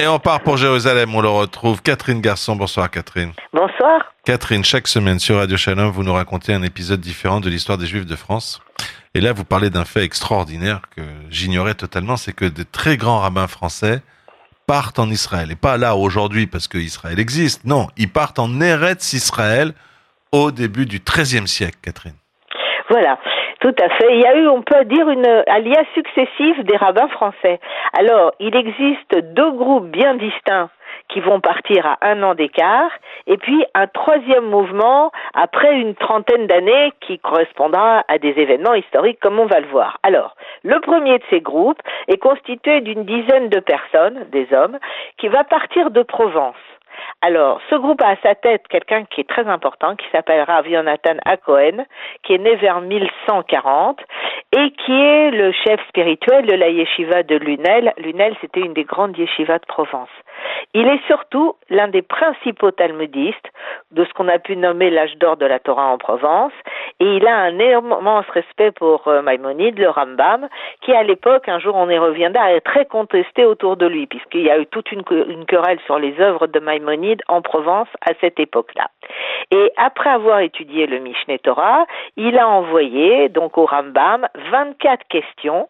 [0.00, 2.54] Et on part pour Jérusalem, on le retrouve Catherine Garçon.
[2.54, 3.32] Bonsoir Catherine.
[3.52, 4.00] Bonsoir.
[4.24, 7.86] Catherine, chaque semaine sur Radio Shalom, vous nous racontez un épisode différent de l'histoire des
[7.86, 8.62] Juifs de France.
[9.14, 13.18] Et là, vous parlez d'un fait extraordinaire que j'ignorais totalement, c'est que de très grands
[13.18, 14.00] rabbins français
[14.68, 15.50] partent en Israël.
[15.50, 17.64] Et pas là aujourd'hui parce que Israël existe.
[17.64, 19.72] Non, ils partent en Eretz Israël
[20.30, 22.14] au début du XIIIe siècle, Catherine.
[22.88, 23.18] Voilà.
[23.60, 24.14] Tout à fait.
[24.14, 27.58] Il y a eu, on peut dire, une alliance successive des rabbins français.
[27.98, 30.70] Alors, il existe deux groupes bien distincts
[31.08, 32.90] qui vont partir à un an d'écart,
[33.26, 39.20] et puis un troisième mouvement après une trentaine d'années qui correspondra à des événements historiques
[39.20, 39.98] comme on va le voir.
[40.02, 44.78] Alors, le premier de ces groupes est constitué d'une dizaine de personnes, des hommes,
[45.16, 46.56] qui va partir de Provence.
[47.20, 50.68] Alors, ce groupe a à sa tête quelqu'un qui est très important, qui s'appelle Rav
[50.68, 51.84] Yonatan Akohen,
[52.22, 54.00] qui est né vers 1140
[54.56, 57.92] et qui est le chef spirituel de la yeshiva de Lunel.
[57.98, 60.08] Lunel, c'était une des grandes yeshivas de Provence.
[60.74, 63.48] Il est surtout l'un des principaux talmudistes
[63.90, 66.52] de ce qu'on a pu nommer l'âge d'or de la Torah en Provence,
[67.00, 70.48] et il a un immense respect pour euh, Maïmonide, le Rambam,
[70.82, 74.42] qui à l'époque, un jour on y reviendra, est très contesté autour de lui, puisqu'il
[74.42, 76.87] y a eu toute une, querelle sur les œuvres de Maïmonide
[77.28, 78.88] en Provence à cette époque-là.
[79.50, 81.86] Et après avoir étudié le Mishneh Torah,
[82.16, 85.68] il a envoyé donc au Rambam 24 questions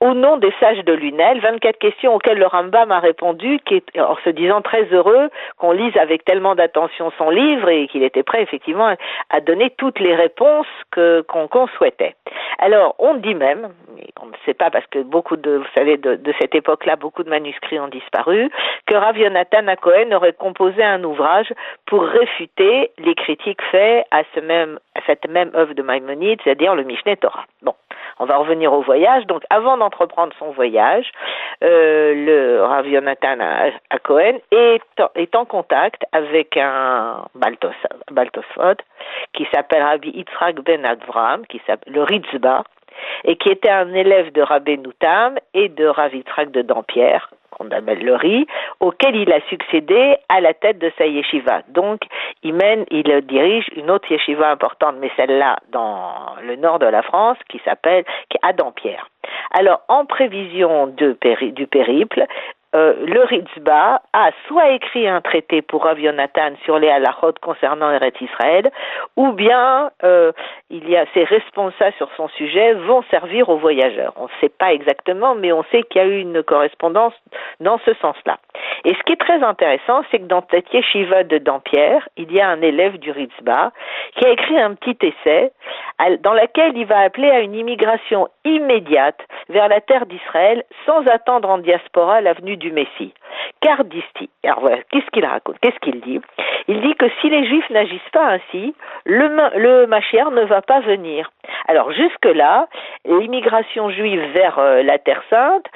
[0.00, 3.58] au nom des sages de Lunel, 24 questions auxquelles le Rambam a répondu
[3.98, 8.22] en se disant très heureux qu'on lise avec tellement d'attention son livre et qu'il était
[8.22, 8.94] prêt effectivement
[9.30, 12.14] à donner toutes les réponses que qu'on souhaitait.
[12.58, 13.72] Alors, on dit même,
[14.20, 17.30] on ne sait pas parce que beaucoup de, vous savez, de, cette époque-là, beaucoup de
[17.30, 18.50] manuscrits ont disparu,
[18.86, 19.66] que Rav Yonatan
[20.14, 21.52] aurait composé un ouvrage
[21.86, 26.74] pour réfuter les critiques faites à ce même, à cette même œuvre de Maïmonide, c'est-à-dire
[26.74, 27.44] le Mishneh Torah.
[27.62, 27.74] Bon.
[28.18, 29.26] On va revenir au voyage.
[29.26, 31.10] Donc, avant d'entreprendre son voyage,
[31.62, 38.82] euh, le Rav Yonatan à, Cohen est, en contact avec un Baltosod
[39.34, 42.64] qui s'appelle Rabbi Yitzhak Ben Advram, qui s'appelle le Ritzba,
[43.24, 47.70] et qui était un élève de Rabbi Noutam et de Rav Yitzhak de Dampierre, qu'on
[47.70, 48.46] appelle le riz,
[48.80, 51.62] auquel il a succédé à la tête de sa yeshiva.
[51.68, 52.02] Donc,
[52.42, 57.02] il mène, il dirige une autre yeshiva importante, mais celle-là dans le nord de la
[57.02, 59.08] France, qui s'appelle, qui est à Dampierre.
[59.58, 62.26] Alors, en prévision du périple,
[62.76, 67.90] euh, le Ritzba a soit écrit un traité pour Rav Yonatan sur les halachot concernant
[67.90, 68.70] Eretz Israël,
[69.16, 70.32] ou bien euh,
[70.68, 74.12] il y a ses responsables sur son sujet vont servir aux voyageurs.
[74.16, 77.14] On ne sait pas exactement, mais on sait qu'il y a eu une correspondance
[77.60, 78.36] dans ce sens-là.
[78.84, 82.40] Et ce qui est très intéressant, c'est que dans cette yeshiva de Dampierre, il y
[82.40, 83.72] a un élève du Ritzba
[84.16, 85.52] qui a écrit un petit essai
[86.20, 91.50] dans lequel il va appeler à une immigration immédiate vers la terre d'Israël sans attendre
[91.50, 93.12] en diaspora l'avenue du Messie.
[93.60, 96.20] Car dit-il, alors voilà, qu'est-ce qu'il raconte, qu'est-ce qu'il dit?
[96.68, 98.74] Il dit que si les Juifs n'agissent pas ainsi,
[99.04, 101.30] le, le ne va pas venir.
[101.68, 102.68] Alors jusque-là,
[103.04, 105.66] l'immigration juive vers euh, la Terre Sainte,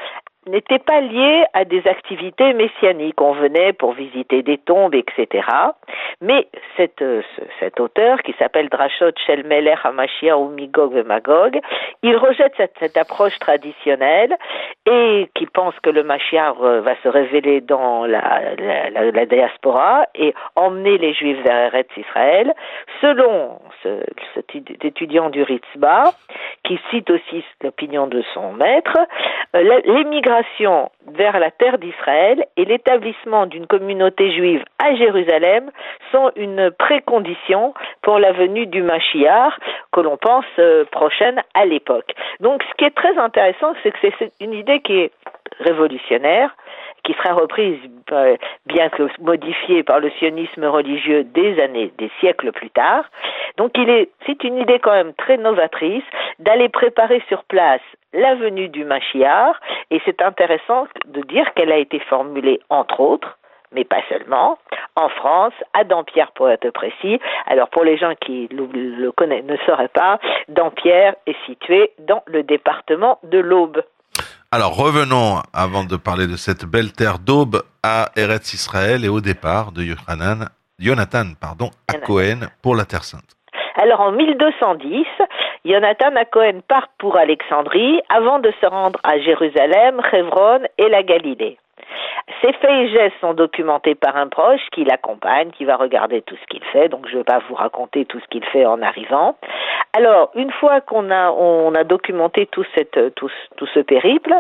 [0.47, 3.21] n'était pas lié à des activités messianiques.
[3.21, 5.47] On venait pour visiter des tombes, etc.
[6.23, 6.47] Mais
[7.03, 7.23] euh,
[7.61, 11.59] cet auteur, qui s'appelle Drashot Shelmeler Hamashia ou Migog et Magog,
[12.03, 14.37] il rejette cette, approche traditionnelle
[14.87, 20.99] et qui pense que le Mashiach euh, va se révéler dans la, diaspora et emmener
[20.99, 22.53] les Juifs vers Eretz Israël.
[23.01, 24.03] Selon ce,
[24.35, 26.13] cet étudiant du Ritzba,
[26.65, 28.99] qui cite aussi l'opinion de son maître,
[29.57, 29.81] euh,
[31.09, 35.71] vers la terre d'Israël et l'établissement d'une communauté juive à Jérusalem
[36.13, 39.55] sont une précondition pour la venue du Mashiach
[39.93, 42.13] que l'on pense euh, prochaine à l'époque.
[42.41, 45.13] Donc ce qui est très intéressant, c'est que c'est une idée qui est
[45.61, 46.55] révolutionnaire,
[47.05, 47.79] qui sera reprise,
[48.13, 53.05] euh, bien que modifiée par le sionisme religieux des années, des siècles plus tard.
[53.57, 53.73] Donc
[54.27, 56.05] c'est une idée quand même très novatrice
[56.39, 59.57] d'aller préparer sur place la venue du Mashiach,
[59.91, 63.37] et c'est intéressant de dire qu'elle a été formulée entre autres
[63.73, 64.59] mais pas seulement,
[64.97, 67.21] en France, à Dampierre pour être précis.
[67.47, 70.19] Alors pour les gens qui le, connaissent, ne sauraient pas,
[70.49, 73.83] Dampierre est situé dans le département de l'Aube.
[74.53, 79.21] Alors revenons, avant de parler de cette belle terre d'Aube, à Eretz Israël et au
[79.21, 80.49] départ de Yohanan,
[80.81, 83.37] Jonathan pardon, à Cohen pour la Terre Sainte.
[83.81, 85.07] Alors en 1210,
[85.65, 91.05] Jonathan à Cohen part pour Alexandrie avant de se rendre à Jérusalem, Hebron et la
[91.05, 91.57] Galilée.
[92.41, 96.37] Ses faits et gestes sont documentés par un proche qui l'accompagne, qui va regarder tout
[96.37, 96.89] ce qu'il fait.
[96.89, 99.37] Donc, je ne vais pas vous raconter tout ce qu'il fait en arrivant.
[99.93, 104.35] Alors, une fois qu'on a, documenté tout, cette, tout, tout ce périple,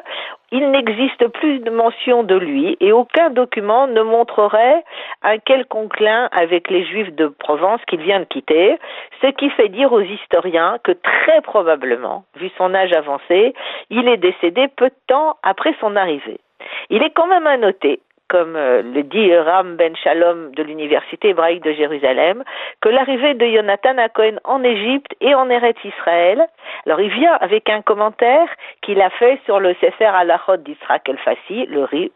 [0.52, 4.84] il n'existe plus de mention de lui et aucun document ne montrerait
[5.22, 8.78] un quelconque lien avec les Juifs de Provence qu'il vient de quitter,
[9.22, 13.54] ce qui fait dire aux historiens que très probablement, vu son âge avancé,
[13.90, 16.40] il est décédé peu de temps après son arrivée.
[16.90, 18.00] Il est quand même à noter
[18.30, 22.44] comme euh, le dit Ram Ben Shalom de l'Université hébraïque de Jérusalem,
[22.80, 26.46] que l'arrivée de Jonathan à Cohen en Égypte et en Eretz Israël,
[26.86, 28.48] alors il vient avec un commentaire
[28.82, 32.12] qu'il a fait sur le Sefer Alachot d'Israël El-Fassi, le RIF.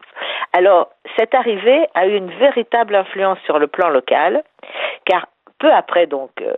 [0.53, 4.43] Alors, cette arrivée a eu une véritable influence sur le plan local,
[5.05, 5.27] car
[5.59, 6.53] peu après donc euh,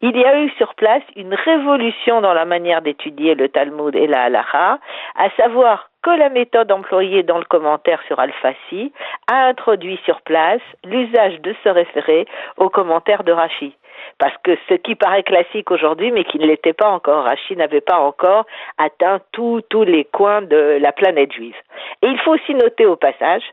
[0.00, 4.06] il y a eu sur place une révolution dans la manière d'étudier le Talmud et
[4.06, 4.78] la Halacha,
[5.16, 8.92] à savoir que la méthode employée dans le commentaire sur Al-Fassi
[9.30, 12.26] a introduit sur place l'usage de se référer
[12.56, 13.74] au commentaire de Rashi.
[14.18, 17.82] Parce que ce qui paraît classique aujourd'hui, mais qui ne l'était pas encore, Rashi n'avait
[17.82, 18.46] pas encore
[18.78, 21.56] atteint tous les coins de la planète juive.
[22.02, 23.44] Et il faut aussi noter au passage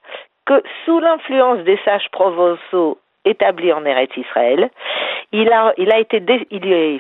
[0.46, 2.98] que sous l'influence des sages provençaux
[3.28, 4.70] établi en Eretz Israël,
[5.32, 6.20] il a, été,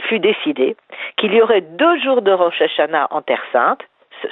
[0.07, 0.75] fut décidé
[1.17, 3.81] qu'il y aurait deux jours de Rosh Hashanah en Terre Sainte,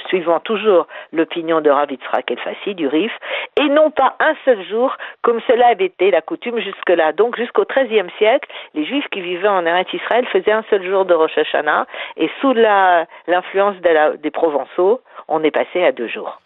[0.08, 3.12] suivant toujours l'opinion de Rav Yitzhak El Fassi du Rif,
[3.60, 7.14] et non pas un seul jour, comme cela avait été la coutume jusque-là.
[7.14, 11.06] Donc jusqu'au XIIIe siècle, les Juifs qui vivaient en Eretz Israël faisaient un seul jour
[11.06, 11.86] de Rosh Hashanah,
[12.18, 16.40] et sous l'influence des Provençaux, on est passé à deux jours.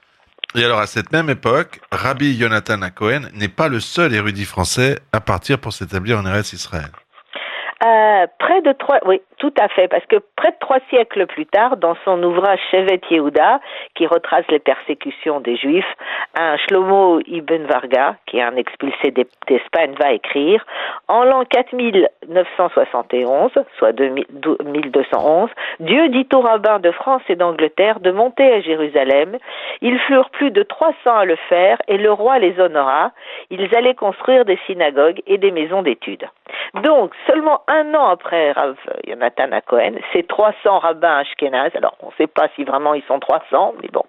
[0.55, 4.97] Et alors, à cette même époque, Rabbi Yonatan Cohen n'est pas le seul érudit français
[5.13, 6.89] à partir pour s'établir en Eretz Israël.
[7.85, 11.45] Euh, près de trois, oui, tout à fait, parce que près de trois siècles plus
[11.45, 13.61] tard, dans son ouvrage Shevet Yehuda,
[13.95, 15.95] qui retrace les persécutions des Juifs,
[16.37, 19.13] un Shlomo Ibn Varga, qui est un expulsé
[19.47, 20.65] d'Espagne, va écrire
[21.07, 25.49] en l'an 4971, soit 1211,
[25.79, 29.37] Dieu dit aux rabbins de France et d'Angleterre de monter à Jérusalem.
[29.81, 33.11] Ils furent plus de 300 à le faire et le roi les honora.
[33.49, 36.27] Ils allaient construire des synagogues et des maisons d'études.
[36.83, 38.53] Donc, seulement un an après
[39.29, 43.03] Yonatan à Cohen, ces 300 rabbins ashkénazes, alors on ne sait pas si vraiment ils
[43.03, 44.03] sont 300, mais bon,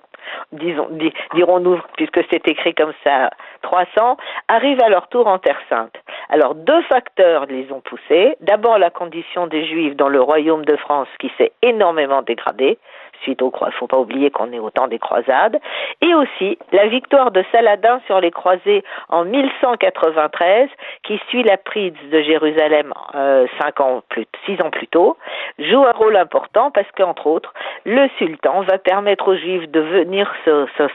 [0.52, 0.88] disons,
[1.34, 3.30] dirons-nous, puisque c'est écrit comme ça,
[3.62, 4.16] 300,
[4.48, 5.94] arrivent à leur tour en Terre Sainte.
[6.28, 8.36] Alors, deux facteurs les ont poussés.
[8.40, 12.78] D'abord, la condition des Juifs dans le royaume de France qui s'est énormément dégradée
[13.22, 13.74] suite aux croisades.
[13.76, 15.58] Il faut pas oublier qu'on est au temps des croisades.
[16.00, 20.68] Et aussi la victoire de Saladin sur les croisés en 1193,
[21.04, 25.16] qui suit la prise de Jérusalem euh, cinq ans plus, six ans plus tôt,
[25.58, 27.52] joue un rôle important parce qu'entre autres,
[27.84, 30.19] le sultan va permettre aux Juifs de venir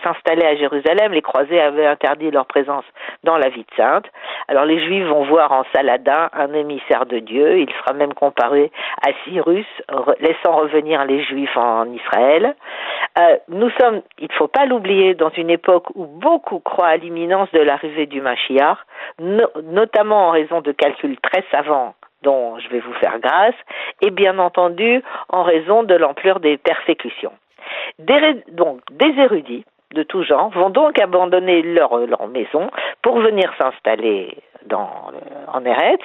[0.04, 1.12] s'installer à Jérusalem.
[1.12, 2.86] Les croisés avaient interdit leur présence
[3.24, 4.06] dans la ville sainte.
[4.48, 7.60] Alors les Juifs vont voir en Saladin un émissaire de Dieu.
[7.60, 8.72] Il sera même comparé
[9.06, 9.68] à Cyrus,
[10.20, 12.56] laissant revenir les Juifs en Israël
[13.18, 16.98] euh, nous sommes, il ne faut pas l'oublier, dans une époque où beaucoup croient à
[16.98, 18.78] l'imminence de l'arrivée du Mashiach,
[19.20, 23.56] notamment en raison de calculs très savants dont je vais vous faire grâce,
[24.02, 27.34] et bien entendu en raison de l'ampleur des persécutions.
[28.52, 32.70] Donc, des érudits de tout genre vont donc abandonner leur, maison
[33.02, 34.38] pour venir s'installer
[34.72, 36.04] en Eretz.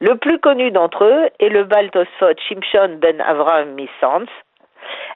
[0.00, 4.30] Le plus connu d'entre eux est le Baltosot Shimshon ben Avram Misans,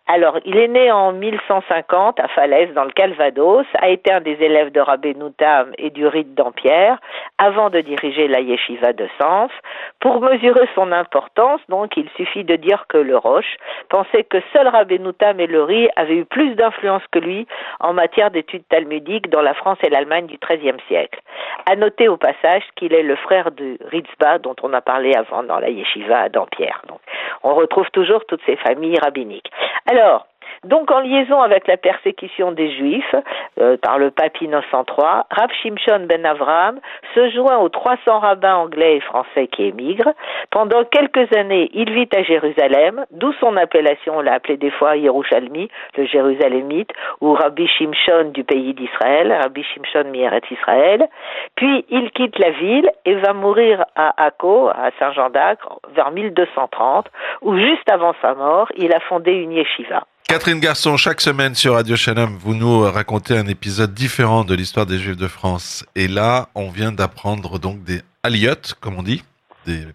[0.09, 4.39] alors, il est né en 1150 à Falaise, dans le Calvados, a été un des
[4.41, 6.99] élèves de Rabbi Noutam et du rite d'Ampierre,
[7.39, 9.51] avant de diriger la yeshiva de Sens.
[9.99, 13.57] Pour mesurer son importance, donc, il suffit de dire que le Roche
[13.89, 17.49] pensait que seul Rabbi Noutam et le riz avaient eu plus d'influence que lui
[17.81, 21.21] en matière d'études talmudiques dans la France et l'Allemagne du XIIIe siècle.
[21.69, 25.43] À noter au passage qu'il est le frère de Ritzba, dont on a parlé avant
[25.43, 26.83] dans la yeshiva d'Ampierre.
[26.87, 27.01] Donc,
[27.43, 29.51] on retrouve toujours toutes ces familles rabbiniques.
[29.97, 30.27] Alors,
[30.65, 33.15] donc en liaison avec la persécution des Juifs
[33.61, 36.81] euh, par le pape Innocent III, Rav Shimshon ben Avram
[37.15, 40.13] se joint aux 300 rabbins anglais et français qui émigrent.
[40.51, 44.97] Pendant quelques années, il vit à Jérusalem, d'où son appellation, on l'a appelé des fois
[44.97, 51.07] Yerushalmi, le Jérusalemite, ou Rabbi Shimshon du pays d'Israël, Rabbi Shimshon Mieret Israël.
[51.55, 57.07] Puis il quitte la ville et va mourir à Akko, à Saint-Jean d'Acre, vers 1230,
[57.43, 60.05] où juste avant sa mort, il a fondé une yeshiva.
[60.29, 64.85] Catherine Garçon, chaque semaine sur Radio Shalom, vous nous racontez un épisode différent de l'histoire
[64.85, 65.87] des Juifs de France.
[65.95, 69.23] Et là, on vient d'apprendre donc des aliotes, comme on dit,
[69.67, 69.87] des,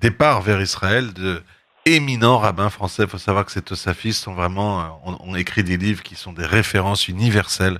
[0.00, 1.42] départs vers Israël de
[1.84, 3.02] éminents rabbins français.
[3.02, 6.46] Il faut savoir que ces tosafistes sont vraiment, on, écrit des livres qui sont des
[6.46, 7.78] références universelles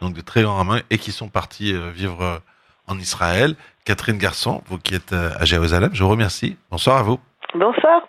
[0.00, 2.40] donc de très grands rabbins, et qui sont partis vivre
[2.86, 3.54] en Israël.
[3.84, 6.56] Catherine Garçon, vous qui êtes à Jérusalem, je vous remercie.
[6.70, 7.20] Bonsoir à vous.
[7.54, 8.00] Bonsoir.